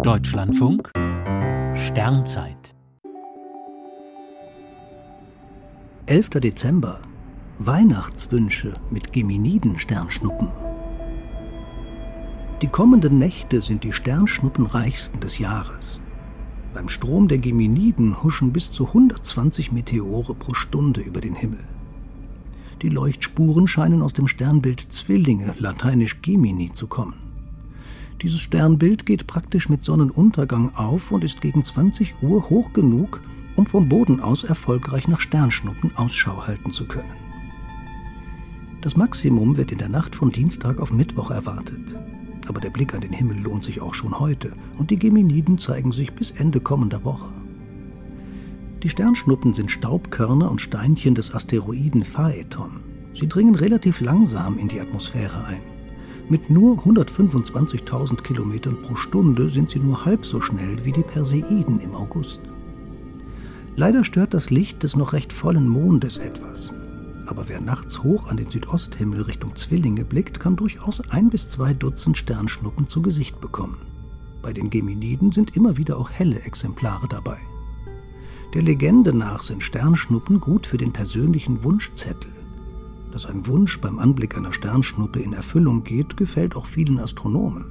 [0.00, 0.90] Deutschlandfunk
[1.74, 2.74] Sternzeit
[6.06, 6.30] 11.
[6.40, 7.00] Dezember
[7.58, 10.48] Weihnachtswünsche mit Geminiden-Sternschnuppen.
[12.62, 16.00] Die kommenden Nächte sind die sternschnuppenreichsten des Jahres.
[16.74, 21.62] Beim Strom der Geminiden huschen bis zu 120 Meteore pro Stunde über den Himmel.
[22.80, 27.21] Die Leuchtspuren scheinen aus dem Sternbild Zwillinge, lateinisch Gemini, zu kommen.
[28.22, 33.20] Dieses Sternbild geht praktisch mit Sonnenuntergang auf und ist gegen 20 Uhr hoch genug,
[33.56, 37.16] um vom Boden aus erfolgreich nach Sternschnuppen Ausschau halten zu können.
[38.80, 41.98] Das Maximum wird in der Nacht von Dienstag auf Mittwoch erwartet.
[42.46, 45.90] Aber der Blick an den Himmel lohnt sich auch schon heute und die Geminiden zeigen
[45.90, 47.32] sich bis Ende kommender Woche.
[48.84, 52.80] Die Sternschnuppen sind Staubkörner und Steinchen des Asteroiden Phaeton.
[53.14, 55.81] Sie dringen relativ langsam in die Atmosphäre ein.
[56.28, 61.80] Mit nur 125.000 Kilometern pro Stunde sind sie nur halb so schnell wie die Perseiden
[61.80, 62.40] im August.
[63.76, 66.72] Leider stört das Licht des noch recht vollen Mondes etwas.
[67.26, 71.72] Aber wer nachts hoch an den Südosthimmel Richtung Zwillinge blickt, kann durchaus ein bis zwei
[71.72, 73.78] Dutzend Sternschnuppen zu Gesicht bekommen.
[74.42, 77.38] Bei den Geminiden sind immer wieder auch helle Exemplare dabei.
[78.54, 82.30] Der Legende nach sind Sternschnuppen gut für den persönlichen Wunschzettel.
[83.12, 87.66] Dass ein Wunsch beim Anblick einer Sternschnuppe in Erfüllung geht, gefällt auch vielen Astronomen.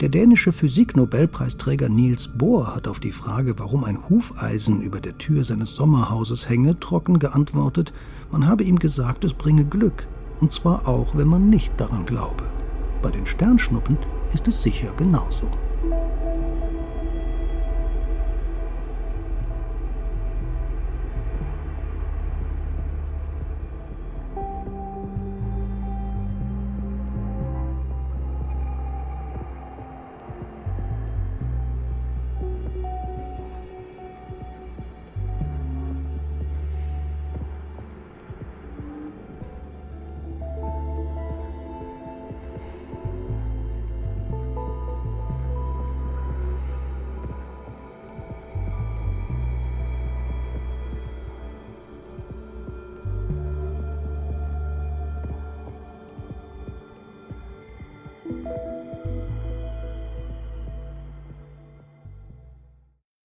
[0.00, 5.44] Der dänische Physiknobelpreisträger Niels Bohr hat auf die Frage, warum ein Hufeisen über der Tür
[5.44, 7.92] seines Sommerhauses hänge, trocken geantwortet,
[8.30, 10.06] man habe ihm gesagt, es bringe Glück,
[10.40, 12.44] und zwar auch, wenn man nicht daran glaube.
[13.00, 13.96] Bei den Sternschnuppen
[14.32, 15.48] ist es sicher genauso.